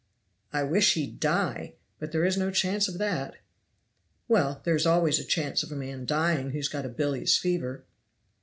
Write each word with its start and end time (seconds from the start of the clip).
"I 0.51 0.63
wish 0.63 0.95
he'd 0.95 1.19
die! 1.19 1.75
But 1.99 2.11
there 2.11 2.25
is 2.25 2.35
no 2.35 2.49
chance 2.49 2.87
of 2.87 2.97
that." 2.97 3.35
"Well, 4.27 4.59
there 4.63 4.73
is 4.73 4.87
always 4.87 5.19
a 5.19 5.23
chance 5.23 5.61
of 5.61 5.71
a 5.71 5.75
man 5.75 6.07
dying 6.07 6.49
who 6.49 6.57
has 6.57 6.69
got 6.69 6.87
a 6.87 6.89
bilious 6.89 7.37
fever." 7.37 7.85